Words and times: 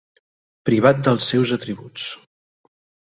Privat 0.69 1.03
dels 1.07 1.27
seus 1.33 1.53
atributs. 1.57 2.07